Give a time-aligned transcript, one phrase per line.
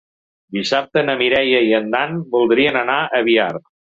[0.55, 3.53] Dissabte na Mireia i en Dan voldrien anar a Biar.